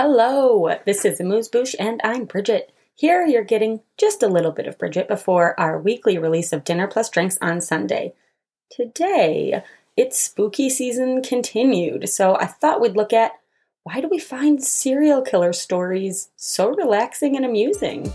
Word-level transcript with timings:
Hello, 0.00 0.72
this 0.86 1.04
is 1.04 1.18
Amuse 1.18 1.48
Bouche 1.48 1.74
and 1.76 2.00
I'm 2.04 2.24
Bridget. 2.24 2.72
Here 2.94 3.26
you're 3.26 3.42
getting 3.42 3.80
just 3.96 4.22
a 4.22 4.28
little 4.28 4.52
bit 4.52 4.68
of 4.68 4.78
Bridget 4.78 5.08
before 5.08 5.58
our 5.58 5.76
weekly 5.76 6.18
release 6.18 6.52
of 6.52 6.62
Dinner 6.62 6.86
Plus 6.86 7.10
Drinks 7.10 7.36
on 7.42 7.60
Sunday. 7.60 8.14
Today, 8.70 9.64
it's 9.96 10.16
spooky 10.16 10.70
season 10.70 11.20
continued, 11.20 12.08
so 12.08 12.36
I 12.36 12.46
thought 12.46 12.80
we'd 12.80 12.94
look 12.94 13.12
at 13.12 13.32
why 13.82 14.00
do 14.00 14.06
we 14.06 14.20
find 14.20 14.62
serial 14.62 15.20
killer 15.20 15.52
stories 15.52 16.28
so 16.36 16.68
relaxing 16.68 17.34
and 17.34 17.44
amusing? 17.44 18.12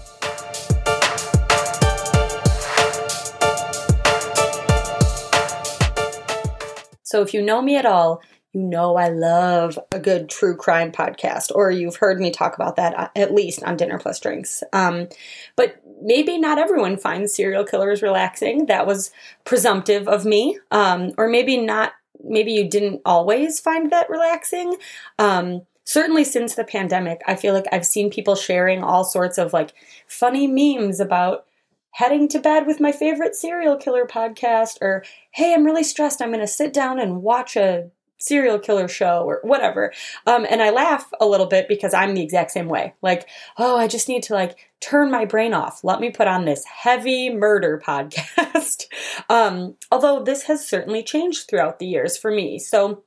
So, 7.03 7.21
if 7.21 7.33
you 7.33 7.41
know 7.41 7.61
me 7.61 7.75
at 7.75 7.85
all, 7.85 8.21
you 8.53 8.61
know 8.61 8.95
I 8.95 9.09
love 9.09 9.79
a 9.91 9.99
good 9.99 10.29
true 10.29 10.55
crime 10.55 10.91
podcast, 10.91 11.51
or 11.53 11.71
you've 11.71 11.95
heard 11.95 12.19
me 12.19 12.29
talk 12.29 12.55
about 12.55 12.75
that 12.75 12.97
uh, 12.97 13.09
at 13.15 13.33
least 13.33 13.63
on 13.63 13.77
Dinner 13.77 13.97
Plus 13.97 14.19
Drinks. 14.19 14.63
Um, 14.71 15.07
but 15.55 15.81
maybe 16.01 16.37
not 16.37 16.59
everyone 16.59 16.97
finds 16.97 17.33
serial 17.33 17.65
killers 17.65 18.03
relaxing. 18.03 18.67
That 18.67 18.85
was 18.85 19.11
presumptive 19.43 20.07
of 20.07 20.23
me. 20.23 20.59
Um, 20.69 21.13
or 21.17 21.27
maybe 21.27 21.57
not, 21.57 21.93
maybe 22.23 22.53
you 22.53 22.69
didn't 22.69 23.01
always 23.05 23.59
find 23.59 23.91
that 23.91 24.09
relaxing. 24.09 24.77
Um, 25.17 25.63
certainly 25.83 26.23
since 26.23 26.53
the 26.53 26.63
pandemic, 26.63 27.21
I 27.25 27.35
feel 27.35 27.55
like 27.55 27.67
I've 27.71 27.87
seen 27.87 28.11
people 28.11 28.35
sharing 28.35 28.83
all 28.83 29.03
sorts 29.03 29.39
of 29.39 29.51
like 29.51 29.73
funny 30.07 30.45
memes 30.45 30.99
about 30.99 31.45
heading 31.93 32.27
to 32.27 32.39
bed 32.39 32.67
with 32.67 32.79
my 32.79 32.91
favorite 32.91 33.35
serial 33.35 33.77
killer 33.77 34.05
podcast 34.05 34.77
or 34.81 35.03
hey 35.29 35.53
i'm 35.53 35.63
really 35.63 35.83
stressed 35.83 36.23
i'm 36.23 36.29
going 36.29 36.39
to 36.39 36.47
sit 36.47 36.73
down 36.73 36.99
and 36.99 37.21
watch 37.21 37.55
a 37.55 37.91
serial 38.23 38.57
killer 38.57 38.87
show 38.87 39.23
or 39.25 39.39
whatever. 39.43 39.91
Um, 40.25 40.45
and 40.49 40.61
I 40.61 40.69
laugh 40.69 41.11
a 41.19 41.25
little 41.25 41.45
bit 41.45 41.67
because 41.67 41.93
I'm 41.93 42.15
the 42.15 42.23
exact 42.23 42.51
same 42.51 42.69
way. 42.69 42.93
Like, 43.01 43.27
oh, 43.57 43.77
I 43.77 43.87
just 43.87 44.07
need 44.07 44.23
to 44.23 44.33
like 44.33 44.57
turn 44.79 45.11
my 45.11 45.25
brain 45.25 45.53
off. 45.53 45.83
Let 45.83 45.99
me 45.99 46.09
put 46.09 46.27
on 46.27 46.45
this 46.45 46.63
heavy 46.65 47.29
murder 47.29 47.81
podcast. 47.85 48.85
um, 49.29 49.75
although 49.91 50.23
this 50.23 50.43
has 50.43 50.67
certainly 50.67 51.03
changed 51.03 51.49
throughout 51.49 51.79
the 51.79 51.85
years 51.85 52.17
for 52.17 52.31
me. 52.31 52.59
So 52.59 53.03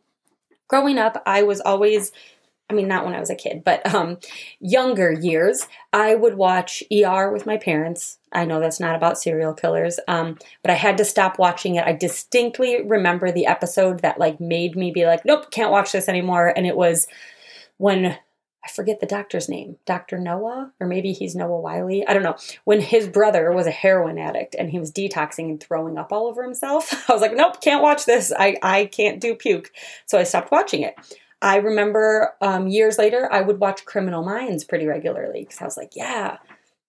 growing 0.68 0.98
up, 0.98 1.22
I 1.26 1.42
was 1.42 1.60
always 1.60 2.12
I 2.68 2.74
mean, 2.74 2.88
not 2.88 3.04
when 3.04 3.14
I 3.14 3.20
was 3.20 3.30
a 3.30 3.36
kid, 3.36 3.62
but 3.64 3.94
um, 3.94 4.18
younger 4.58 5.12
years, 5.12 5.68
I 5.92 6.16
would 6.16 6.34
watch 6.34 6.82
ER 6.92 7.30
with 7.30 7.46
my 7.46 7.58
parents. 7.58 8.18
I 8.36 8.44
know 8.44 8.60
that's 8.60 8.78
not 8.78 8.94
about 8.94 9.18
serial 9.18 9.54
killers, 9.54 9.98
um, 10.06 10.38
but 10.62 10.70
I 10.70 10.74
had 10.74 10.98
to 10.98 11.04
stop 11.04 11.38
watching 11.38 11.76
it. 11.76 11.86
I 11.86 11.92
distinctly 11.94 12.82
remember 12.82 13.32
the 13.32 13.46
episode 13.46 14.00
that 14.00 14.20
like 14.20 14.38
made 14.38 14.76
me 14.76 14.90
be 14.90 15.06
like, 15.06 15.24
nope, 15.24 15.50
can't 15.50 15.72
watch 15.72 15.92
this 15.92 16.08
anymore. 16.08 16.52
And 16.54 16.66
it 16.66 16.76
was 16.76 17.06
when 17.78 18.06
I 18.66 18.68
forget 18.68 19.00
the 19.00 19.06
doctor's 19.06 19.48
name, 19.48 19.76
Dr. 19.86 20.18
Noah, 20.18 20.72
or 20.80 20.86
maybe 20.86 21.12
he's 21.12 21.34
Noah 21.34 21.60
Wiley. 21.60 22.06
I 22.06 22.12
don't 22.12 22.24
know. 22.24 22.36
When 22.64 22.80
his 22.80 23.08
brother 23.08 23.52
was 23.52 23.66
a 23.66 23.70
heroin 23.70 24.18
addict 24.18 24.54
and 24.54 24.70
he 24.70 24.78
was 24.78 24.92
detoxing 24.92 25.48
and 25.48 25.60
throwing 25.60 25.96
up 25.96 26.12
all 26.12 26.26
over 26.26 26.42
himself, 26.42 26.92
I 27.08 27.12
was 27.14 27.22
like, 27.22 27.34
nope, 27.34 27.62
can't 27.62 27.82
watch 27.82 28.04
this. 28.04 28.32
I, 28.38 28.56
I 28.62 28.84
can't 28.86 29.20
do 29.20 29.34
puke. 29.34 29.72
So 30.04 30.18
I 30.18 30.24
stopped 30.24 30.50
watching 30.50 30.82
it. 30.82 30.94
I 31.40 31.56
remember 31.56 32.34
um, 32.42 32.66
years 32.66 32.98
later, 32.98 33.32
I 33.32 33.40
would 33.40 33.60
watch 33.60 33.84
Criminal 33.86 34.24
Minds 34.24 34.64
pretty 34.64 34.86
regularly 34.86 35.40
because 35.40 35.60
I 35.62 35.64
was 35.64 35.76
like, 35.76 35.92
yeah, 35.94 36.38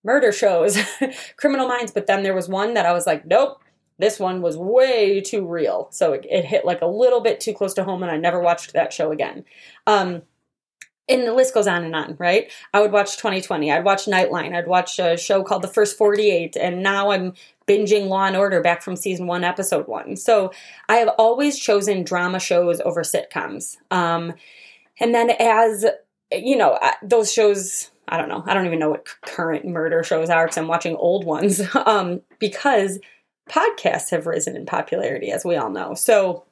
murder 0.07 0.31
shows, 0.31 0.79
Criminal 1.37 1.67
Minds. 1.67 1.91
But 1.91 2.07
then 2.07 2.23
there 2.23 2.33
was 2.33 2.49
one 2.49 2.73
that 2.73 2.87
I 2.87 2.93
was 2.93 3.05
like, 3.05 3.27
nope, 3.27 3.61
this 3.99 4.19
one 4.19 4.41
was 4.41 4.57
way 4.57 5.21
too 5.21 5.45
real. 5.45 5.89
So 5.91 6.13
it, 6.13 6.25
it, 6.27 6.45
hit 6.45 6.65
like 6.65 6.81
a 6.81 6.87
little 6.87 7.21
bit 7.21 7.39
too 7.39 7.53
close 7.53 7.75
to 7.75 7.83
home, 7.83 8.01
and 8.01 8.11
I 8.11 8.17
never 8.17 8.39
watched 8.39 8.73
that 8.73 8.91
show 8.91 9.11
again. 9.11 9.45
Um, 9.85 10.23
and 11.09 11.25
the 11.25 11.33
list 11.33 11.53
goes 11.53 11.67
on 11.67 11.83
and 11.83 11.95
on, 11.95 12.15
right? 12.19 12.51
I 12.73 12.81
would 12.81 12.91
watch 12.91 13.17
2020. 13.17 13.71
I'd 13.71 13.85
watch 13.85 14.05
Nightline. 14.05 14.55
I'd 14.55 14.67
watch 14.67 14.99
a 14.99 15.15
show 15.17 15.41
called 15.43 15.61
The 15.61 15.69
First 15.69 15.97
48. 15.97 16.57
And 16.57 16.83
now 16.83 17.11
I'm 17.11 17.33
binging 17.65 18.07
Law 18.07 18.25
and 18.25 18.35
Order 18.35 18.61
back 18.61 18.81
from 18.81 18.97
season 18.97 19.25
one, 19.25 19.45
episode 19.45 19.87
one. 19.87 20.17
So 20.17 20.51
I 20.89 20.97
have 20.97 21.09
always 21.17 21.57
chosen 21.57 22.03
drama 22.03 22.39
shows 22.39 22.81
over 22.81 23.03
sitcoms. 23.03 23.77
Um, 23.89 24.33
and 24.99 25.15
then 25.15 25.29
as 25.39 25.85
you 26.31 26.57
know, 26.57 26.77
those 27.01 27.31
shows, 27.31 27.91
I 28.07 28.17
don't 28.17 28.29
know, 28.29 28.43
I 28.45 28.53
don't 28.53 28.65
even 28.65 28.79
know 28.79 28.89
what 28.89 29.07
current 29.21 29.65
murder 29.65 30.03
shows 30.03 30.29
are 30.29 30.45
because 30.45 30.57
I'm 30.57 30.67
watching 30.67 30.95
old 30.95 31.25
ones. 31.25 31.61
Um, 31.87 32.21
because 32.39 32.99
podcasts 33.49 34.09
have 34.09 34.27
risen 34.27 34.55
in 34.55 34.65
popularity, 34.65 35.31
as 35.31 35.45
we 35.45 35.55
all 35.55 35.69
know. 35.69 35.93
So 35.93 36.43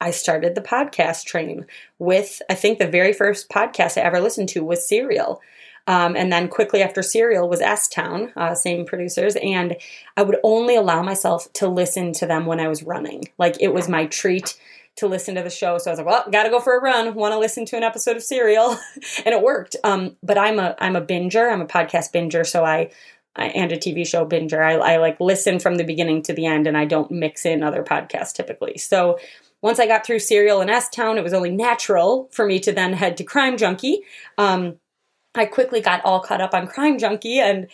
I 0.00 0.10
started 0.10 0.54
the 0.54 0.62
podcast 0.62 1.24
train 1.24 1.66
with, 1.98 2.40
I 2.48 2.54
think 2.54 2.78
the 2.78 2.86
very 2.86 3.12
first 3.12 3.48
podcast 3.48 3.98
I 3.98 4.02
ever 4.02 4.20
listened 4.20 4.48
to 4.50 4.64
was 4.64 4.86
Serial. 4.86 5.40
Um, 5.86 6.16
and 6.16 6.32
then 6.32 6.48
quickly 6.48 6.82
after 6.82 7.02
Serial 7.02 7.48
was 7.48 7.60
S 7.60 7.88
Town, 7.88 8.32
uh, 8.36 8.54
same 8.54 8.86
producers. 8.86 9.36
And 9.36 9.76
I 10.16 10.22
would 10.22 10.38
only 10.42 10.74
allow 10.74 11.02
myself 11.02 11.52
to 11.54 11.68
listen 11.68 12.12
to 12.14 12.26
them 12.26 12.46
when 12.46 12.60
I 12.60 12.68
was 12.68 12.82
running. 12.82 13.24
Like 13.38 13.56
it 13.60 13.72
was 13.72 13.88
my 13.88 14.06
treat 14.06 14.58
to 14.96 15.06
listen 15.06 15.34
to 15.34 15.42
the 15.42 15.50
show. 15.50 15.78
So 15.78 15.90
I 15.90 15.92
was 15.92 15.98
like, 15.98 16.06
well, 16.06 16.24
gotta 16.30 16.50
go 16.50 16.60
for 16.60 16.76
a 16.76 16.80
run. 16.80 17.14
Want 17.14 17.32
to 17.32 17.38
listen 17.38 17.64
to 17.66 17.76
an 17.76 17.82
episode 17.82 18.16
of 18.16 18.22
Serial, 18.22 18.70
and 19.24 19.34
it 19.34 19.42
worked. 19.42 19.76
Um, 19.84 20.16
but 20.22 20.38
I'm 20.38 20.58
a 20.58 20.74
I'm 20.78 20.96
a 20.96 21.02
binger. 21.02 21.52
I'm 21.52 21.60
a 21.60 21.66
podcast 21.66 22.12
binger. 22.12 22.46
So 22.46 22.64
I, 22.64 22.90
and 23.36 23.72
a 23.72 23.76
TV 23.76 24.06
show 24.06 24.26
binger. 24.26 24.64
I, 24.64 24.94
I 24.94 24.96
like 24.96 25.20
listen 25.20 25.58
from 25.58 25.76
the 25.76 25.84
beginning 25.84 26.22
to 26.22 26.32
the 26.32 26.46
end, 26.46 26.66
and 26.66 26.76
I 26.76 26.86
don't 26.86 27.10
mix 27.10 27.44
in 27.44 27.62
other 27.62 27.82
podcasts 27.82 28.32
typically. 28.32 28.78
So 28.78 29.18
once 29.62 29.78
I 29.78 29.86
got 29.86 30.06
through 30.06 30.20
Serial 30.20 30.60
and 30.60 30.70
S 30.70 30.88
Town, 30.88 31.18
it 31.18 31.24
was 31.24 31.34
only 31.34 31.50
natural 31.50 32.28
for 32.32 32.46
me 32.46 32.58
to 32.60 32.72
then 32.72 32.94
head 32.94 33.16
to 33.18 33.24
Crime 33.24 33.56
Junkie. 33.56 34.02
Um, 34.38 34.76
I 35.34 35.44
quickly 35.44 35.80
got 35.80 36.02
all 36.04 36.20
caught 36.20 36.40
up 36.40 36.54
on 36.54 36.66
Crime 36.66 36.98
Junkie 36.98 37.40
and 37.40 37.66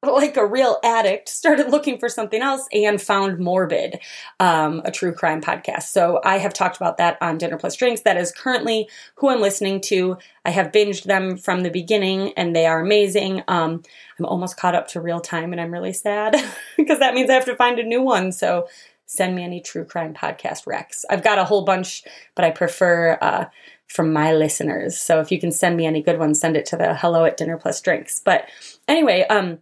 like 0.06 0.36
a 0.36 0.46
real 0.46 0.78
addict, 0.84 1.28
started 1.28 1.70
looking 1.70 1.98
for 1.98 2.08
something 2.08 2.40
else 2.40 2.68
and 2.72 3.02
found 3.02 3.38
Morbid, 3.38 3.98
um, 4.38 4.80
a 4.84 4.92
true 4.92 5.12
crime 5.12 5.40
podcast. 5.40 5.84
So 5.84 6.20
I 6.24 6.38
have 6.38 6.54
talked 6.54 6.76
about 6.76 6.98
that 6.98 7.18
on 7.20 7.38
Dinner 7.38 7.58
Plus 7.58 7.74
Drinks. 7.74 8.02
That 8.02 8.16
is 8.16 8.30
currently 8.30 8.88
who 9.16 9.28
I'm 9.28 9.40
listening 9.40 9.80
to. 9.82 10.16
I 10.44 10.50
have 10.50 10.70
binged 10.70 11.04
them 11.04 11.36
from 11.36 11.62
the 11.62 11.70
beginning 11.70 12.32
and 12.34 12.54
they 12.54 12.66
are 12.66 12.80
amazing. 12.80 13.42
Um, 13.48 13.82
I'm 14.18 14.26
almost 14.26 14.56
caught 14.56 14.76
up 14.76 14.86
to 14.88 15.00
real 15.00 15.20
time 15.20 15.52
and 15.52 15.60
I'm 15.60 15.72
really 15.72 15.92
sad 15.92 16.36
because 16.76 17.00
that 17.00 17.14
means 17.14 17.28
I 17.28 17.34
have 17.34 17.46
to 17.46 17.56
find 17.56 17.80
a 17.80 17.84
new 17.84 18.02
one. 18.02 18.30
So 18.30 18.68
send 19.06 19.34
me 19.34 19.42
any 19.42 19.60
true 19.60 19.84
crime 19.84 20.14
podcast 20.14 20.64
recs. 20.64 21.04
I've 21.10 21.24
got 21.24 21.38
a 21.38 21.44
whole 21.44 21.64
bunch, 21.64 22.04
but 22.36 22.44
I 22.44 22.50
prefer 22.50 23.18
uh, 23.20 23.46
from 23.88 24.12
my 24.12 24.32
listeners. 24.32 24.96
So 24.96 25.18
if 25.20 25.32
you 25.32 25.40
can 25.40 25.50
send 25.50 25.76
me 25.76 25.86
any 25.86 26.02
good 26.02 26.18
ones, 26.20 26.38
send 26.38 26.56
it 26.56 26.66
to 26.66 26.76
the 26.76 26.94
hello 26.94 27.24
at 27.24 27.36
dinner 27.36 27.56
plus 27.56 27.80
drinks. 27.80 28.20
But 28.24 28.48
anyway, 28.86 29.26
um, 29.28 29.58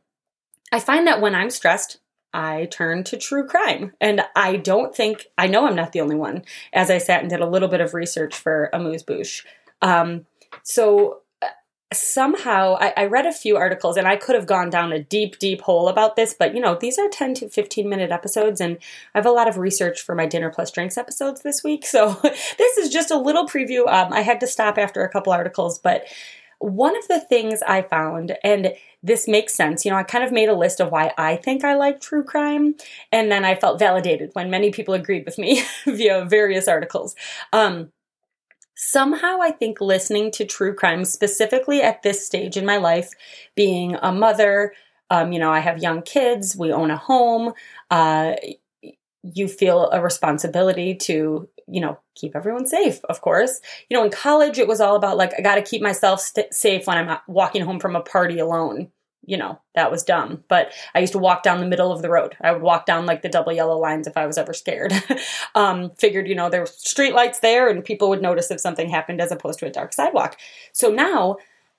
I 0.72 0.80
find 0.80 1.06
that 1.06 1.20
when 1.20 1.34
I'm 1.34 1.50
stressed, 1.50 1.98
I 2.32 2.66
turn 2.66 3.04
to 3.04 3.16
true 3.16 3.46
crime. 3.46 3.92
And 4.00 4.22
I 4.34 4.56
don't 4.56 4.94
think, 4.94 5.26
I 5.38 5.46
know 5.46 5.66
I'm 5.66 5.76
not 5.76 5.92
the 5.92 6.00
only 6.00 6.16
one, 6.16 6.44
as 6.72 6.90
I 6.90 6.98
sat 6.98 7.22
and 7.22 7.30
did 7.30 7.40
a 7.40 7.48
little 7.48 7.68
bit 7.68 7.80
of 7.80 7.94
research 7.94 8.36
for 8.36 8.68
Amuse 8.72 9.02
Bouche. 9.02 9.44
Um, 9.80 10.26
so 10.62 11.22
somehow 11.92 12.76
I, 12.80 12.92
I, 12.96 13.06
read 13.06 13.26
a 13.26 13.32
few 13.32 13.56
articles 13.56 13.96
and 13.96 14.08
I 14.08 14.16
could 14.16 14.34
have 14.34 14.46
gone 14.46 14.70
down 14.70 14.92
a 14.92 15.02
deep, 15.02 15.38
deep 15.38 15.60
hole 15.62 15.88
about 15.88 16.16
this, 16.16 16.34
but 16.36 16.54
you 16.54 16.60
know, 16.60 16.74
these 16.74 16.98
are 16.98 17.08
10 17.08 17.34
to 17.34 17.48
15 17.48 17.88
minute 17.88 18.10
episodes 18.10 18.60
and 18.60 18.78
I 19.14 19.18
have 19.18 19.26
a 19.26 19.30
lot 19.30 19.46
of 19.46 19.56
research 19.56 20.00
for 20.00 20.14
my 20.14 20.26
dinner 20.26 20.50
plus 20.50 20.72
drinks 20.72 20.98
episodes 20.98 21.42
this 21.42 21.62
week. 21.62 21.86
So 21.86 22.18
this 22.22 22.76
is 22.76 22.90
just 22.90 23.12
a 23.12 23.18
little 23.18 23.46
preview. 23.46 23.86
Um, 23.86 24.12
I 24.12 24.22
had 24.22 24.40
to 24.40 24.46
stop 24.46 24.78
after 24.78 25.04
a 25.04 25.08
couple 25.08 25.32
articles, 25.32 25.78
but 25.78 26.06
one 26.58 26.96
of 26.96 27.06
the 27.08 27.20
things 27.20 27.60
I 27.66 27.82
found, 27.82 28.36
and 28.42 28.72
this 29.02 29.28
makes 29.28 29.54
sense, 29.54 29.84
you 29.84 29.90
know, 29.90 29.96
I 29.96 30.02
kind 30.02 30.24
of 30.24 30.32
made 30.32 30.48
a 30.48 30.54
list 30.54 30.80
of 30.80 30.90
why 30.90 31.12
I 31.18 31.36
think 31.36 31.64
I 31.64 31.74
like 31.74 32.00
true 32.00 32.24
crime, 32.24 32.74
and 33.12 33.30
then 33.30 33.44
I 33.44 33.54
felt 33.54 33.78
validated 33.78 34.30
when 34.32 34.50
many 34.50 34.70
people 34.70 34.94
agreed 34.94 35.24
with 35.26 35.38
me 35.38 35.62
via 35.86 36.24
various 36.24 36.66
articles. 36.68 37.14
Um, 37.52 37.92
somehow 38.76 39.38
I 39.40 39.50
think 39.50 39.80
listening 39.80 40.30
to 40.32 40.44
true 40.44 40.74
crime, 40.74 41.04
specifically 41.04 41.82
at 41.82 42.02
this 42.02 42.24
stage 42.24 42.56
in 42.56 42.66
my 42.66 42.76
life, 42.76 43.10
being 43.54 43.96
a 43.96 44.12
mother, 44.12 44.72
um, 45.10 45.32
you 45.32 45.38
know, 45.38 45.50
I 45.50 45.60
have 45.60 45.78
young 45.78 46.02
kids, 46.02 46.56
we 46.56 46.72
own 46.72 46.90
a 46.90 46.96
home, 46.96 47.52
uh, 47.90 48.34
you 49.22 49.48
feel 49.48 49.90
a 49.90 50.00
responsibility 50.00 50.94
to, 50.94 51.48
you 51.68 51.80
know, 51.80 51.98
keep 52.14 52.36
everyone 52.36 52.66
safe, 52.66 53.04
of 53.04 53.20
course. 53.20 53.60
You 53.88 53.96
know, 53.96 54.04
in 54.04 54.10
college, 54.10 54.58
it 54.58 54.68
was 54.68 54.80
all 54.80 54.96
about 54.96 55.16
like, 55.16 55.32
I 55.36 55.42
got 55.42 55.56
to 55.56 55.62
keep 55.62 55.82
myself 55.82 56.20
st- 56.20 56.54
safe 56.54 56.86
when 56.86 56.98
I'm 56.98 57.18
walking 57.26 57.62
home 57.62 57.80
from 57.80 57.96
a 57.96 58.00
party 58.00 58.38
alone 58.38 58.90
you 59.26 59.36
know, 59.36 59.60
that 59.74 59.90
was 59.90 60.04
dumb. 60.04 60.44
But 60.48 60.72
I 60.94 61.00
used 61.00 61.12
to 61.12 61.18
walk 61.18 61.42
down 61.42 61.60
the 61.60 61.66
middle 61.66 61.92
of 61.92 62.00
the 62.00 62.08
road. 62.08 62.36
I 62.40 62.52
would 62.52 62.62
walk 62.62 62.86
down 62.86 63.06
like 63.06 63.22
the 63.22 63.28
double 63.28 63.52
yellow 63.52 63.76
lines 63.76 64.06
if 64.06 64.16
I 64.16 64.26
was 64.26 64.38
ever 64.38 64.54
scared. 64.54 64.92
um, 65.54 65.90
figured, 65.98 66.28
you 66.28 66.34
know, 66.34 66.48
there 66.48 66.60
were 66.60 66.66
street 66.66 67.12
lights 67.12 67.40
there 67.40 67.68
and 67.68 67.84
people 67.84 68.08
would 68.08 68.22
notice 68.22 68.50
if 68.50 68.60
something 68.60 68.88
happened 68.88 69.20
as 69.20 69.32
opposed 69.32 69.58
to 69.58 69.66
a 69.66 69.70
dark 69.70 69.92
sidewalk. 69.92 70.38
So 70.72 70.90
now, 70.90 71.36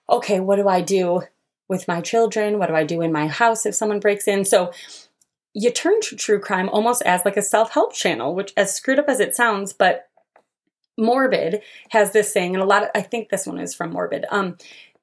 okay, 0.10 0.40
what 0.40 0.58
do 0.58 0.68
I 0.68 0.82
do 0.82 1.24
with 1.70 1.88
my 1.88 2.02
children? 2.02 2.60
What 2.60 2.68
do 2.68 2.76
I 2.76 2.84
do 2.84 3.02
in 3.02 3.12
my 3.12 3.28
house 3.28 3.66
if 3.66 3.76
someone 3.76 4.00
breaks 4.00 4.28
in? 4.28 4.44
So 4.46 4.72
you 5.58 5.72
turn 5.72 6.00
to 6.02 6.16
true 6.16 6.40
crime 6.40 6.70
almost 6.70 7.02
as 7.02 7.26
like 7.26 7.36
a 7.36 7.42
self 7.42 7.72
help 7.72 7.92
channel, 7.92 8.36
which, 8.36 8.54
as 8.56 8.76
screwed 8.76 9.00
up 9.00 9.10
as 9.10 9.20
it 9.20 9.36
sounds, 9.36 9.74
but 9.74 10.08
Morbid 11.00 11.62
has 11.90 12.12
this 12.12 12.32
saying, 12.32 12.54
and 12.54 12.62
a 12.62 12.66
lot 12.66 12.84
of 12.84 12.90
I 12.94 13.02
think 13.02 13.30
this 13.30 13.48
one 13.48 13.60
is 13.60 13.74
from 13.74 13.92
Morbid. 13.92 14.26
Um, 14.30 14.58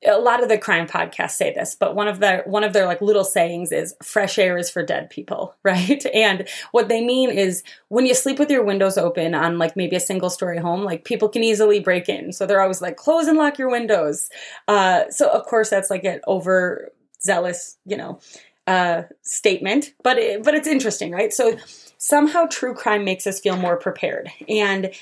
a 0.06 0.18
lot 0.18 0.42
of 0.42 0.48
the 0.48 0.58
crime 0.58 0.86
podcasts 0.86 1.32
say 1.32 1.52
this, 1.52 1.74
but 1.74 1.96
one 1.96 2.06
of 2.06 2.20
their 2.20 2.44
one 2.46 2.62
of 2.62 2.72
their 2.72 2.86
like 2.86 3.00
little 3.00 3.24
sayings 3.24 3.72
is 3.72 3.96
fresh 4.00 4.38
air 4.38 4.56
is 4.56 4.70
for 4.70 4.84
dead 4.84 5.10
people, 5.10 5.56
right? 5.64 6.06
And 6.14 6.48
what 6.70 6.88
they 6.88 7.04
mean 7.04 7.30
is 7.30 7.64
when 7.88 8.06
you 8.06 8.14
sleep 8.14 8.38
with 8.38 8.50
your 8.50 8.64
windows 8.64 8.96
open 8.96 9.34
on 9.34 9.58
like 9.58 9.74
maybe 9.74 9.96
a 9.96 10.00
single 10.00 10.30
story 10.30 10.58
home, 10.58 10.84
like 10.84 11.04
people 11.04 11.28
can 11.28 11.42
easily 11.42 11.80
break 11.80 12.08
in. 12.08 12.32
So 12.32 12.46
they're 12.46 12.62
always 12.62 12.80
like 12.80 12.96
close 12.96 13.26
and 13.26 13.38
lock 13.38 13.58
your 13.58 13.70
windows. 13.70 14.28
Uh, 14.68 15.10
so 15.10 15.28
of 15.30 15.46
course 15.46 15.68
that's 15.68 15.90
like 15.90 16.04
an 16.04 16.20
over 16.28 16.92
zealous, 17.20 17.76
you 17.86 17.96
know, 17.96 18.20
uh, 18.66 19.02
statement, 19.22 19.94
but 20.02 20.18
it, 20.18 20.42
but 20.42 20.54
it's 20.54 20.68
interesting, 20.68 21.12
right? 21.12 21.32
So 21.32 21.56
somehow 21.98 22.46
true 22.46 22.74
crime 22.74 23.04
makes 23.04 23.26
us 23.26 23.40
feel 23.40 23.56
more 23.56 23.76
prepared. 23.76 24.30
And 24.48 24.92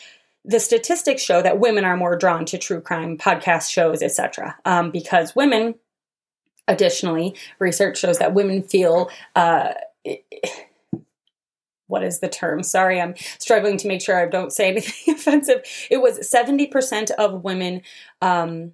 the 0.44 0.60
statistics 0.60 1.22
show 1.22 1.42
that 1.42 1.60
women 1.60 1.84
are 1.84 1.96
more 1.96 2.16
drawn 2.16 2.44
to 2.46 2.58
true 2.58 2.80
crime 2.80 3.16
podcast 3.16 3.70
shows 3.70 4.02
etc 4.02 4.56
um, 4.64 4.90
because 4.90 5.36
women 5.36 5.74
additionally 6.68 7.34
research 7.58 7.98
shows 7.98 8.18
that 8.18 8.34
women 8.34 8.62
feel 8.62 9.10
uh, 9.36 9.72
what 11.86 12.02
is 12.02 12.20
the 12.20 12.28
term? 12.28 12.62
Sorry 12.62 13.00
i'm 13.00 13.14
struggling 13.38 13.76
to 13.78 13.88
make 13.88 14.02
sure 14.02 14.18
i 14.18 14.26
don't 14.26 14.52
say 14.52 14.70
anything 14.70 15.14
offensive. 15.14 15.62
It 15.90 16.00
was 16.00 16.18
70% 16.18 17.10
of 17.12 17.44
women 17.44 17.82
um, 18.20 18.72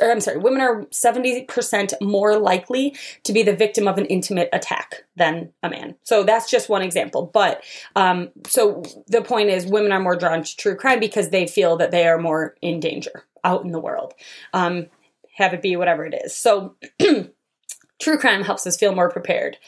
I'm 0.00 0.20
sorry, 0.20 0.38
women 0.38 0.60
are 0.60 0.84
70% 0.86 2.00
more 2.00 2.38
likely 2.38 2.96
to 3.24 3.32
be 3.32 3.42
the 3.42 3.54
victim 3.54 3.86
of 3.86 3.98
an 3.98 4.06
intimate 4.06 4.48
attack 4.52 5.04
than 5.16 5.52
a 5.62 5.68
man. 5.68 5.96
So 6.02 6.22
that's 6.22 6.50
just 6.50 6.68
one 6.68 6.82
example. 6.82 7.30
But 7.32 7.62
um, 7.94 8.30
so 8.46 8.82
the 9.06 9.22
point 9.22 9.50
is, 9.50 9.66
women 9.66 9.92
are 9.92 10.00
more 10.00 10.16
drawn 10.16 10.42
to 10.42 10.56
true 10.56 10.76
crime 10.76 11.00
because 11.00 11.30
they 11.30 11.46
feel 11.46 11.76
that 11.76 11.90
they 11.90 12.06
are 12.06 12.18
more 12.18 12.54
in 12.62 12.80
danger 12.80 13.24
out 13.44 13.64
in 13.64 13.72
the 13.72 13.80
world. 13.80 14.14
Um, 14.54 14.86
have 15.34 15.52
it 15.52 15.62
be 15.62 15.76
whatever 15.76 16.04
it 16.06 16.14
is. 16.24 16.34
So 16.34 16.76
true 18.00 18.18
crime 18.18 18.42
helps 18.42 18.66
us 18.66 18.76
feel 18.76 18.94
more 18.94 19.10
prepared. 19.10 19.58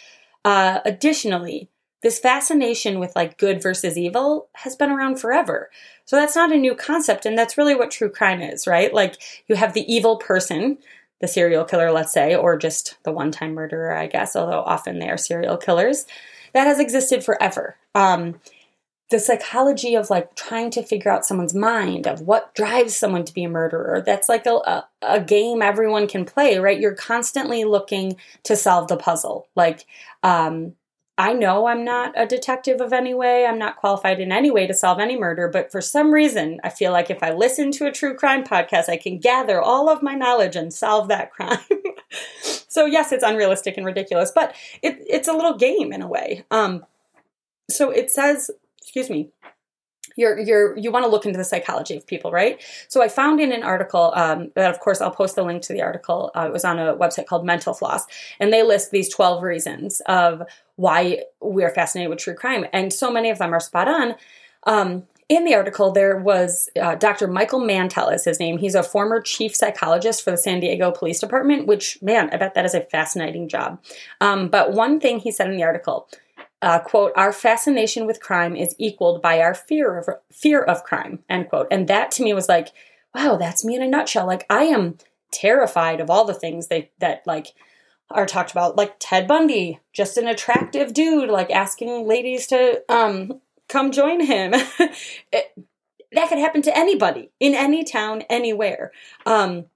Uh, 0.44 0.80
additionally, 0.86 1.68
this 2.02 2.18
fascination 2.18 2.98
with 2.98 3.14
like 3.16 3.38
good 3.38 3.62
versus 3.62 3.98
evil 3.98 4.48
has 4.54 4.76
been 4.76 4.90
around 4.90 5.16
forever. 5.16 5.70
So 6.04 6.16
that's 6.16 6.36
not 6.36 6.52
a 6.52 6.56
new 6.56 6.74
concept. 6.74 7.26
And 7.26 7.36
that's 7.36 7.58
really 7.58 7.74
what 7.74 7.90
true 7.90 8.10
crime 8.10 8.40
is, 8.40 8.66
right? 8.66 8.92
Like 8.94 9.16
you 9.48 9.56
have 9.56 9.74
the 9.74 9.92
evil 9.92 10.16
person, 10.16 10.78
the 11.20 11.28
serial 11.28 11.64
killer, 11.64 11.90
let's 11.90 12.12
say, 12.12 12.34
or 12.34 12.56
just 12.56 12.96
the 13.02 13.12
one 13.12 13.32
time 13.32 13.54
murderer, 13.54 13.92
I 13.92 14.06
guess, 14.06 14.36
although 14.36 14.60
often 14.60 14.98
they 14.98 15.08
are 15.08 15.18
serial 15.18 15.56
killers. 15.56 16.06
That 16.54 16.66
has 16.66 16.78
existed 16.78 17.24
forever. 17.24 17.76
Um, 17.94 18.40
the 19.10 19.18
psychology 19.18 19.94
of 19.94 20.10
like 20.10 20.34
trying 20.34 20.70
to 20.70 20.82
figure 20.82 21.10
out 21.10 21.24
someone's 21.24 21.54
mind 21.54 22.06
of 22.06 22.20
what 22.20 22.54
drives 22.54 22.94
someone 22.94 23.24
to 23.24 23.32
be 23.32 23.44
a 23.44 23.48
murderer 23.48 24.02
that's 24.04 24.28
like 24.28 24.46
a, 24.46 24.50
a, 24.50 24.88
a, 25.02 25.20
game 25.20 25.62
everyone 25.62 26.06
can 26.06 26.26
play 26.26 26.58
right 26.58 26.78
you're 26.78 26.94
constantly 26.94 27.64
looking 27.64 28.16
to 28.42 28.54
solve 28.54 28.88
the 28.88 28.98
puzzle 28.98 29.48
like 29.56 29.86
um, 30.22 30.74
I 31.18 31.32
know 31.32 31.66
I'm 31.66 31.84
not 31.84 32.12
a 32.16 32.26
detective 32.26 32.80
of 32.80 32.92
any 32.92 33.12
way. 33.12 33.44
I'm 33.44 33.58
not 33.58 33.76
qualified 33.76 34.20
in 34.20 34.30
any 34.30 34.52
way 34.52 34.68
to 34.68 34.72
solve 34.72 35.00
any 35.00 35.18
murder, 35.18 35.48
but 35.48 35.72
for 35.72 35.80
some 35.80 36.14
reason, 36.14 36.60
I 36.62 36.68
feel 36.68 36.92
like 36.92 37.10
if 37.10 37.24
I 37.24 37.32
listen 37.32 37.72
to 37.72 37.86
a 37.86 37.92
true 37.92 38.14
crime 38.14 38.44
podcast, 38.44 38.88
I 38.88 38.96
can 38.98 39.18
gather 39.18 39.60
all 39.60 39.90
of 39.90 40.00
my 40.00 40.14
knowledge 40.14 40.54
and 40.54 40.72
solve 40.72 41.08
that 41.08 41.32
crime. 41.32 41.58
so, 42.68 42.86
yes, 42.86 43.10
it's 43.10 43.24
unrealistic 43.24 43.76
and 43.76 43.84
ridiculous, 43.84 44.30
but 44.32 44.54
it, 44.80 45.04
it's 45.08 45.26
a 45.26 45.32
little 45.32 45.56
game 45.56 45.92
in 45.92 46.02
a 46.02 46.06
way. 46.06 46.44
Um, 46.52 46.86
so 47.68 47.90
it 47.90 48.12
says, 48.12 48.52
excuse 48.80 49.10
me, 49.10 49.30
you're 50.18 50.38
you're 50.38 50.76
you 50.76 50.90
want 50.90 51.04
to 51.04 51.10
look 51.10 51.24
into 51.24 51.38
the 51.38 51.44
psychology 51.44 51.96
of 51.96 52.06
people, 52.06 52.32
right? 52.32 52.60
So 52.88 53.02
I 53.02 53.08
found 53.08 53.40
in 53.40 53.52
an 53.52 53.62
article 53.62 54.12
um, 54.16 54.50
that, 54.54 54.70
of 54.70 54.80
course, 54.80 55.00
I'll 55.00 55.12
post 55.12 55.36
the 55.36 55.44
link 55.44 55.62
to 55.62 55.72
the 55.72 55.80
article. 55.80 56.32
Uh, 56.36 56.46
it 56.48 56.52
was 56.52 56.64
on 56.64 56.78
a 56.78 56.96
website 56.96 57.26
called 57.26 57.46
Mental 57.46 57.72
Floss, 57.72 58.04
and 58.40 58.52
they 58.52 58.64
list 58.64 58.90
these 58.90 59.08
twelve 59.08 59.42
reasons 59.42 60.02
of 60.06 60.42
why 60.74 61.22
we're 61.40 61.70
fascinated 61.70 62.10
with 62.10 62.18
true 62.18 62.34
crime, 62.34 62.66
and 62.72 62.92
so 62.92 63.12
many 63.12 63.30
of 63.30 63.38
them 63.38 63.54
are 63.54 63.60
spot 63.60 63.86
on. 63.86 64.16
Um, 64.64 65.04
in 65.28 65.44
the 65.44 65.54
article, 65.54 65.92
there 65.92 66.16
was 66.16 66.70
uh, 66.80 66.94
Dr. 66.94 67.28
Michael 67.28 67.60
Mantell 67.60 68.08
is 68.08 68.24
his 68.24 68.40
name. 68.40 68.56
He's 68.56 68.74
a 68.74 68.82
former 68.82 69.20
chief 69.20 69.54
psychologist 69.54 70.24
for 70.24 70.30
the 70.30 70.38
San 70.38 70.58
Diego 70.58 70.90
Police 70.90 71.20
Department, 71.20 71.66
which, 71.66 72.00
man, 72.00 72.30
I 72.32 72.38
bet 72.38 72.54
that 72.54 72.64
is 72.64 72.74
a 72.74 72.80
fascinating 72.80 73.46
job. 73.46 73.78
Um, 74.22 74.48
but 74.48 74.72
one 74.72 75.00
thing 75.00 75.18
he 75.18 75.30
said 75.30 75.50
in 75.50 75.56
the 75.56 75.64
article 75.64 76.08
uh, 76.60 76.80
quote, 76.80 77.12
our 77.16 77.32
fascination 77.32 78.06
with 78.06 78.20
crime 78.20 78.56
is 78.56 78.74
equaled 78.78 79.22
by 79.22 79.40
our 79.40 79.54
fear 79.54 79.98
of 79.98 80.08
fear 80.32 80.60
of 80.60 80.84
crime, 80.84 81.20
end 81.28 81.48
quote. 81.48 81.68
And 81.70 81.88
that 81.88 82.10
to 82.12 82.22
me 82.22 82.34
was 82.34 82.48
like, 82.48 82.68
wow, 83.14 83.36
that's 83.36 83.64
me 83.64 83.76
in 83.76 83.82
a 83.82 83.88
nutshell. 83.88 84.26
Like 84.26 84.44
I 84.50 84.64
am 84.64 84.98
terrified 85.30 86.00
of 86.00 86.10
all 86.10 86.24
the 86.24 86.34
things 86.34 86.66
they 86.66 86.90
that 86.98 87.22
like 87.26 87.48
are 88.10 88.26
talked 88.26 88.50
about, 88.50 88.76
like 88.76 88.96
Ted 88.98 89.28
Bundy, 89.28 89.78
just 89.92 90.16
an 90.16 90.26
attractive 90.26 90.92
dude, 90.92 91.30
like 91.30 91.50
asking 91.50 92.08
ladies 92.08 92.46
to 92.48 92.82
um 92.88 93.40
come 93.68 93.92
join 93.92 94.24
him. 94.24 94.52
it, 95.32 95.52
that 96.12 96.28
could 96.28 96.38
happen 96.38 96.62
to 96.62 96.76
anybody 96.76 97.30
in 97.38 97.54
any 97.54 97.84
town, 97.84 98.22
anywhere. 98.30 98.92
Um, 99.26 99.66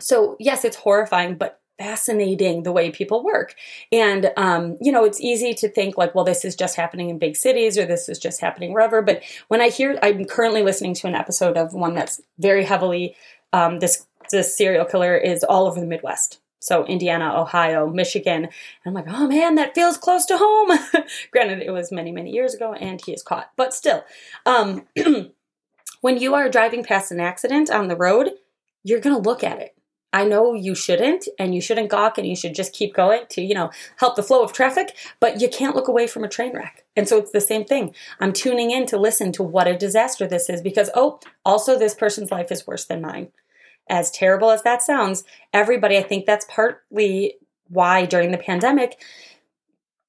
so 0.00 0.36
yes, 0.38 0.64
it's 0.64 0.76
horrifying, 0.76 1.36
but 1.36 1.60
fascinating 1.78 2.64
the 2.64 2.72
way 2.72 2.90
people 2.90 3.24
work. 3.24 3.54
And, 3.92 4.32
um, 4.36 4.76
you 4.80 4.92
know, 4.92 5.04
it's 5.04 5.20
easy 5.20 5.54
to 5.54 5.68
think 5.68 5.96
like, 5.96 6.14
well, 6.14 6.24
this 6.24 6.44
is 6.44 6.56
just 6.56 6.76
happening 6.76 7.08
in 7.08 7.18
big 7.18 7.36
cities 7.36 7.78
or 7.78 7.86
this 7.86 8.08
is 8.08 8.18
just 8.18 8.40
happening 8.40 8.72
wherever. 8.72 9.00
But 9.00 9.22
when 9.46 9.60
I 9.60 9.68
hear, 9.68 9.98
I'm 10.02 10.24
currently 10.24 10.62
listening 10.62 10.94
to 10.94 11.06
an 11.06 11.14
episode 11.14 11.56
of 11.56 11.72
one 11.72 11.94
that's 11.94 12.20
very 12.38 12.64
heavily, 12.64 13.16
um, 13.52 13.78
this, 13.78 14.06
this 14.30 14.56
serial 14.56 14.84
killer 14.84 15.16
is 15.16 15.44
all 15.44 15.66
over 15.66 15.80
the 15.80 15.86
Midwest. 15.86 16.40
So 16.60 16.84
Indiana, 16.84 17.40
Ohio, 17.40 17.88
Michigan. 17.88 18.44
And 18.44 18.52
I'm 18.84 18.94
like, 18.94 19.06
oh 19.08 19.28
man, 19.28 19.54
that 19.54 19.74
feels 19.74 19.96
close 19.96 20.26
to 20.26 20.36
home. 20.36 20.76
Granted, 21.30 21.62
it 21.62 21.70
was 21.70 21.92
many, 21.92 22.10
many 22.10 22.32
years 22.32 22.54
ago 22.54 22.74
and 22.74 23.00
he 23.00 23.12
is 23.12 23.22
caught. 23.22 23.52
But 23.56 23.72
still, 23.72 24.04
um, 24.44 24.86
when 26.00 26.18
you 26.18 26.34
are 26.34 26.48
driving 26.48 26.82
past 26.82 27.12
an 27.12 27.20
accident 27.20 27.70
on 27.70 27.86
the 27.86 27.96
road, 27.96 28.30
you're 28.82 29.00
going 29.00 29.14
to 29.14 29.28
look 29.28 29.44
at 29.44 29.60
it 29.60 29.77
I 30.12 30.24
know 30.24 30.54
you 30.54 30.74
shouldn't 30.74 31.28
and 31.38 31.54
you 31.54 31.60
shouldn't 31.60 31.90
gawk 31.90 32.16
and 32.16 32.26
you 32.26 32.34
should 32.34 32.54
just 32.54 32.72
keep 32.72 32.94
going 32.94 33.24
to, 33.30 33.42
you 33.42 33.54
know, 33.54 33.70
help 33.96 34.16
the 34.16 34.22
flow 34.22 34.42
of 34.42 34.52
traffic, 34.54 34.96
but 35.20 35.40
you 35.40 35.48
can't 35.48 35.76
look 35.76 35.88
away 35.88 36.06
from 36.06 36.24
a 36.24 36.28
train 36.28 36.54
wreck. 36.54 36.84
And 36.96 37.06
so 37.06 37.18
it's 37.18 37.32
the 37.32 37.40
same 37.40 37.64
thing. 37.64 37.94
I'm 38.18 38.32
tuning 38.32 38.70
in 38.70 38.86
to 38.86 38.98
listen 38.98 39.32
to 39.32 39.42
what 39.42 39.68
a 39.68 39.76
disaster 39.76 40.26
this 40.26 40.48
is 40.48 40.62
because, 40.62 40.88
oh, 40.94 41.20
also 41.44 41.78
this 41.78 41.94
person's 41.94 42.30
life 42.30 42.50
is 42.50 42.66
worse 42.66 42.86
than 42.86 43.02
mine. 43.02 43.28
As 43.90 44.10
terrible 44.10 44.50
as 44.50 44.62
that 44.62 44.82
sounds, 44.82 45.24
everybody, 45.52 45.98
I 45.98 46.02
think 46.02 46.24
that's 46.24 46.46
partly 46.48 47.34
why 47.68 48.06
during 48.06 48.30
the 48.30 48.38
pandemic, 48.38 49.00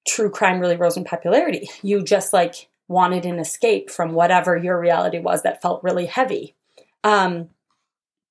true 0.08 0.30
crime 0.30 0.60
really 0.60 0.78
rose 0.78 0.98
in 0.98 1.04
popularity. 1.04 1.70
You 1.82 2.04
just 2.04 2.32
like 2.32 2.70
wanted 2.88 3.26
an 3.26 3.38
escape 3.38 3.90
from 3.90 4.14
whatever 4.14 4.58
your 4.58 4.80
reality 4.80 5.20
was 5.20 5.44
that 5.44 5.62
felt 5.62 5.84
really 5.84 6.08
heavy. 6.08 6.56
Um, 7.04 7.50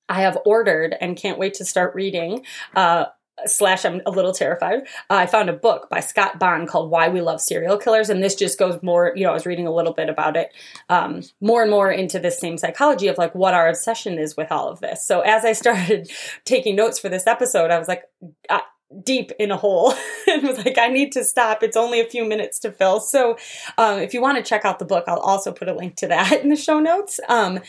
I 0.08 0.22
have 0.22 0.38
ordered 0.44 0.96
and 1.00 1.16
can't 1.16 1.38
wait 1.38 1.54
to 1.54 1.64
start 1.64 1.94
reading. 1.94 2.44
Uh, 2.74 3.06
slash 3.46 3.84
i'm 3.84 4.00
a 4.06 4.10
little 4.10 4.32
terrified. 4.32 4.80
Uh, 5.10 5.14
i 5.14 5.26
found 5.26 5.48
a 5.48 5.52
book 5.52 5.88
by 5.90 6.00
scott 6.00 6.38
bonn 6.38 6.66
called 6.66 6.90
why 6.90 7.08
we 7.08 7.20
love 7.20 7.40
serial 7.40 7.76
killers 7.76 8.10
and 8.10 8.22
this 8.22 8.34
just 8.34 8.58
goes 8.58 8.82
more 8.82 9.12
you 9.14 9.24
know 9.24 9.30
i 9.30 9.34
was 9.34 9.46
reading 9.46 9.66
a 9.66 9.72
little 9.72 9.92
bit 9.92 10.08
about 10.08 10.36
it 10.36 10.52
um, 10.88 11.22
more 11.40 11.62
and 11.62 11.70
more 11.70 11.90
into 11.90 12.18
this 12.18 12.38
same 12.40 12.58
psychology 12.58 13.08
of 13.08 13.18
like 13.18 13.34
what 13.34 13.54
our 13.54 13.68
obsession 13.68 14.18
is 14.18 14.36
with 14.36 14.50
all 14.50 14.68
of 14.68 14.80
this. 14.80 15.06
So 15.06 15.20
as 15.20 15.44
i 15.44 15.52
started 15.52 16.10
taking 16.44 16.76
notes 16.76 16.98
for 16.98 17.08
this 17.08 17.26
episode 17.26 17.70
i 17.70 17.78
was 17.78 17.88
like 17.88 18.04
uh, 18.48 18.60
deep 19.04 19.32
in 19.38 19.50
a 19.50 19.56
hole. 19.56 19.94
And 20.28 20.42
was 20.46 20.58
like 20.58 20.76
i 20.76 20.88
need 20.88 21.12
to 21.12 21.24
stop. 21.24 21.62
It's 21.62 21.76
only 21.76 22.00
a 22.00 22.08
few 22.08 22.22
minutes 22.24 22.58
to 22.60 22.72
fill. 22.72 23.00
So 23.00 23.38
um, 23.78 23.98
if 23.98 24.12
you 24.12 24.20
want 24.20 24.36
to 24.36 24.42
check 24.42 24.64
out 24.64 24.78
the 24.78 24.84
book 24.84 25.04
i'll 25.06 25.18
also 25.18 25.52
put 25.52 25.68
a 25.68 25.74
link 25.74 25.96
to 25.96 26.08
that 26.08 26.32
in 26.42 26.48
the 26.48 26.56
show 26.56 26.80
notes. 26.80 27.20
Um, 27.28 27.60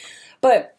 but 0.42 0.78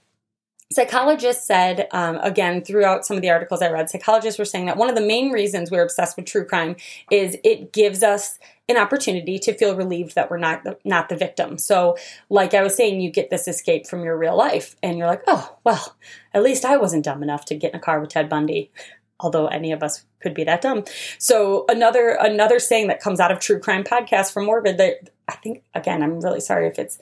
Psychologists 0.73 1.49
said, 1.49 1.89
um, 1.91 2.17
again, 2.23 2.63
throughout 2.63 3.05
some 3.05 3.17
of 3.17 3.23
the 3.23 3.31
articles 3.31 3.61
I 3.61 3.71
read, 3.71 3.91
psychologists 3.91 4.39
were 4.39 4.45
saying 4.45 4.67
that 4.67 4.77
one 4.77 4.89
of 4.89 4.95
the 4.95 5.01
main 5.05 5.33
reasons 5.33 5.69
we're 5.69 5.83
obsessed 5.83 6.17
with 6.17 6.27
true 6.27 6.45
crime 6.45 6.77
is 7.11 7.37
it 7.43 7.73
gives 7.73 8.05
us 8.05 8.39
an 8.69 8.77
opportunity 8.77 9.37
to 9.41 9.53
feel 9.53 9.75
relieved 9.75 10.15
that 10.15 10.31
we're 10.31 10.39
not 10.39 10.63
the, 10.63 10.79
not 10.85 11.09
the 11.09 11.17
victim. 11.17 11.59
So, 11.59 11.97
like 12.29 12.55
I 12.55 12.63
was 12.63 12.77
saying, 12.77 13.01
you 13.01 13.11
get 13.11 13.31
this 13.31 13.49
escape 13.49 13.89
from 13.89 14.05
your 14.05 14.17
real 14.17 14.37
life, 14.37 14.77
and 14.81 14.97
you're 14.97 15.09
like, 15.09 15.25
oh, 15.27 15.57
well, 15.65 15.97
at 16.33 16.45
least 16.45 16.65
I 16.65 16.77
wasn't 16.77 17.05
dumb 17.05 17.25
enough 17.25 17.47
to 17.47 17.57
get 17.57 17.73
in 17.75 17.81
a 17.81 17.83
car 17.83 17.99
with 17.99 18.11
Ted 18.11 18.29
Bundy. 18.29 18.71
Although 19.19 19.49
any 19.49 19.73
of 19.73 19.83
us 19.83 20.07
could 20.21 20.35
be 20.35 20.45
that 20.45 20.63
dumb. 20.63 20.85
So 21.19 21.67
another 21.69 22.17
another 22.21 22.59
saying 22.59 22.87
that 22.87 23.01
comes 23.01 23.21
out 23.21 23.31
of 23.31 23.39
true 23.39 23.59
crime 23.59 23.85
podcast 23.85 24.33
from 24.33 24.47
Morbid 24.47 24.79
that 24.79 25.11
I 25.29 25.35
think 25.35 25.63
again 25.75 26.03
I'm 26.03 26.21
really 26.21 26.41
sorry 26.41 26.69
if 26.69 26.79
it's 26.79 26.99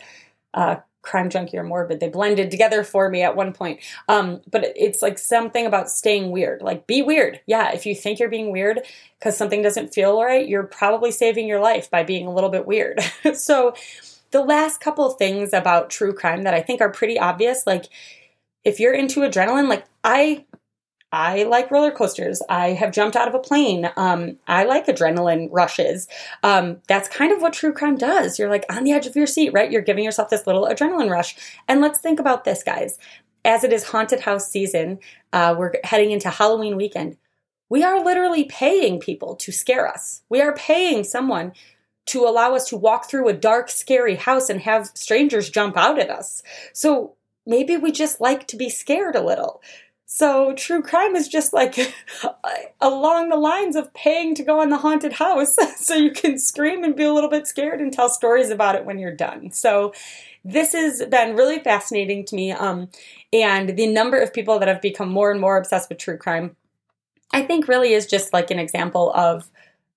uh, 0.53 0.77
crime 1.03 1.31
junkie 1.31 1.57
or 1.57 1.63
morbid 1.63 2.01
they 2.01 2.09
blended 2.09 2.51
together 2.51 2.83
for 2.83 3.09
me 3.09 3.23
at 3.23 3.37
one 3.37 3.53
point. 3.53 3.81
Um, 4.09 4.41
but 4.51 4.73
it's 4.77 5.01
like 5.01 5.19
something 5.19 5.65
about 5.65 5.91
staying 5.91 6.31
weird. 6.31 6.61
Like 6.63 6.87
be 6.87 7.03
weird. 7.03 7.41
Yeah 7.47 7.73
if 7.73 7.87
you 7.87 7.95
think 7.95 8.19
you're 8.19 8.29
being 8.29 8.53
weird 8.53 8.81
because 9.19 9.37
something 9.37 9.63
doesn't 9.63 9.95
feel 9.95 10.23
right 10.23 10.47
you're 10.49 10.65
probably 10.65 11.11
saving 11.11 11.47
your 11.47 11.61
life 11.61 11.91
by 11.91 12.03
being 12.03 12.27
a 12.27 12.35
little 12.35 12.51
bit 12.51 12.67
weird. 12.67 13.01
So 13.35 13.75
the 14.31 14.43
last 14.43 14.81
couple 14.81 15.09
things 15.11 15.53
about 15.53 15.91
true 15.91 16.13
crime 16.13 16.43
that 16.43 16.55
I 16.55 16.61
think 16.61 16.81
are 16.81 16.91
pretty 16.91 17.19
obvious, 17.19 17.67
like 17.67 17.87
if 18.65 18.81
you're 18.81 18.93
into 18.93 19.21
adrenaline, 19.21 19.69
like 19.69 19.85
I 20.05 20.45
I 21.11 21.45
like 21.45 21.71
roller 21.71 21.91
coasters. 21.91 22.43
I 22.49 22.73
have 22.73 22.93
jumped 22.93 23.17
out 23.17 23.29
of 23.29 23.35
a 23.35 23.39
plane. 23.39 23.91
Um, 23.97 24.37
I 24.47 24.65
like 24.65 24.87
adrenaline 24.87 25.49
rushes. 25.51 26.07
Um, 26.43 26.83
that's 26.87 27.09
kind 27.09 27.33
of 27.33 27.41
what 27.41 27.55
true 27.55 27.73
crime 27.73 27.97
does. 27.97 28.39
You're 28.39 28.51
like 28.51 28.65
on 28.71 28.85
the 28.85 28.93
edge 28.93 29.07
of 29.07 29.17
your 29.17 29.27
seat, 29.27 29.53
right? 29.55 29.71
You're 29.71 29.83
giving 29.83 30.05
yourself 30.05 30.29
this 30.29 30.47
little 30.47 30.67
adrenaline 30.67 31.11
rush. 31.11 31.35
And 31.67 31.81
let's 31.81 32.01
think 32.01 32.21
about 32.21 32.45
this, 32.45 32.63
guys. 32.63 32.99
As 33.45 33.65
it 33.65 33.73
is 33.73 33.85
haunted 33.85 34.21
house 34.21 34.51
season, 34.51 34.99
uh, 35.33 35.55
we're 35.57 35.75
heading 35.85 36.11
into 36.11 36.29
Halloween 36.29 36.77
weekend. 36.77 37.17
We 37.71 37.83
are 37.83 38.05
literally 38.05 38.45
paying 38.45 39.01
people 39.01 39.35
to 39.37 39.53
scare 39.53 39.89
us. 39.89 40.23
We 40.29 40.43
are 40.43 40.55
paying 40.55 41.05
someone 41.05 41.53
to 42.07 42.25
allow 42.25 42.55
us 42.55 42.69
to 42.69 42.77
walk 42.77 43.09
through 43.09 43.29
a 43.29 43.35
dark, 43.35 43.71
scary 43.71 44.17
house 44.17 44.49
and 44.49 44.61
have 44.63 44.91
strangers 44.95 45.51
jump 45.51 45.77
out 45.77 45.99
at 45.99 46.11
us. 46.11 46.43
So 46.73 47.17
maybe 47.47 47.77
we 47.77 47.93
just 47.93 48.21
like 48.21 48.47
to 48.49 48.57
be 48.57 48.71
scared 48.71 49.15
a 49.15 49.23
little. 49.23 49.63
So 50.11 50.55
true 50.55 50.81
crime 50.81 51.15
is 51.17 51.29
just 51.29 51.53
like 51.53 51.95
along 52.81 53.29
the 53.29 53.37
lines 53.37 53.77
of 53.77 53.93
paying 53.93 54.35
to 54.37 54.43
go 54.43 54.63
in 54.63 54.71
the 54.71 54.79
haunted 54.79 55.13
house 55.13 55.55
so 55.77 55.95
you 55.95 56.11
can 56.11 56.39
scream 56.39 56.83
and 56.83 56.97
be 56.97 57.05
a 57.05 57.13
little 57.13 57.29
bit 57.29 57.47
scared 57.47 57.83
and 57.83 57.93
tell 57.93 58.09
stories 58.09 58.49
about 58.49 58.75
it 58.75 58.87
when 58.87 58.99
you're 58.99 59.15
done. 59.15 59.51
So 59.51 59.93
this 60.43 60.73
has 60.73 61.05
been 61.05 61.37
really 61.37 61.59
fascinating 61.59 62.25
to 62.25 62.35
me. 62.35 62.53
Um, 62.53 62.89
and 63.35 63.77
the 63.77 63.87
number 63.87 64.19
of 64.19 64.33
people 64.33 64.59
that 64.59 64.69
have 64.69 64.81
become 64.81 65.11
more 65.11 65.31
and 65.31 65.43
more 65.43 65.59
obsessed 65.59 65.91
with 65.91 65.99
true 65.99 66.17
crime, 66.17 66.57
I 67.35 67.43
think 67.43 67.69
really 67.69 67.93
is 67.93 68.07
just 68.07 68.33
like 68.33 68.51
an 68.51 68.59
example 68.59 69.13
of 69.13 69.51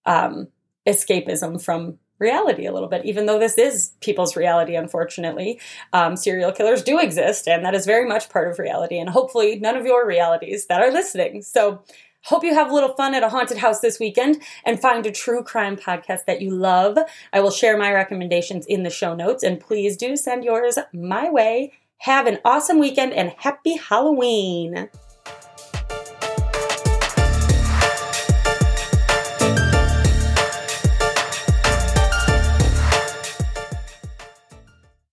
um, 0.06 0.50
escapism 0.86 1.64
from 1.64 2.00
reality 2.22 2.66
a 2.66 2.72
little 2.72 2.88
bit, 2.88 3.04
even 3.04 3.26
though 3.26 3.40
this 3.40 3.58
is 3.58 3.94
people's 4.00 4.38
reality, 4.38 4.76
unfortunately. 4.76 5.60
Um, 5.92 6.16
serial 6.16 6.52
killers 6.52 6.84
do 6.84 7.00
exist, 7.00 7.48
and 7.48 7.66
that 7.66 7.74
is 7.74 7.86
very 7.86 8.08
much 8.08 8.30
part 8.30 8.50
of 8.50 8.60
reality, 8.60 8.98
and 8.98 9.10
hopefully 9.10 9.60
none 9.60 9.76
of 9.76 9.86
your 9.86 10.08
realities 10.08 10.68
that 10.68 10.82
are 10.82 10.92
listening. 10.92 11.42
So, 11.42 11.84
Hope 12.26 12.44
you 12.44 12.54
have 12.54 12.70
a 12.70 12.74
little 12.74 12.94
fun 12.94 13.16
at 13.16 13.24
a 13.24 13.30
haunted 13.30 13.58
house 13.58 13.80
this 13.80 14.00
weekend 14.00 14.44
and 14.64 14.80
find 14.80 15.08
a 15.08 15.12
true 15.12 15.44
crime 15.44 15.76
podcast 15.76 16.26
that 16.28 16.40
you 16.40 16.52
love. 16.52 16.96
I 17.34 17.40
will 17.40 17.50
share 17.50 17.80
my 17.80 17.92
recommendations 17.92 18.68
in 18.68 18.84
the 18.84 18.92
show 18.92 19.16
notes, 19.16 19.42
and 19.42 19.60
please 19.60 19.98
do 19.98 20.16
send 20.16 20.44
yours 20.44 20.78
my 20.94 21.32
way. 21.32 21.74
Have 21.98 22.28
an 22.28 22.38
awesome 22.46 22.78
weekend 22.78 23.14
and 23.14 23.34
happy 23.38 23.76
Halloween! 23.76 24.90